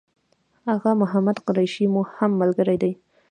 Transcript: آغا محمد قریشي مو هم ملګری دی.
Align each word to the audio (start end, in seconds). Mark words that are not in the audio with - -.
آغا 0.73 0.91
محمد 1.01 1.37
قریشي 1.47 1.85
مو 1.93 2.01
هم 2.17 2.31
ملګری 2.41 2.77
دی. 2.83 2.91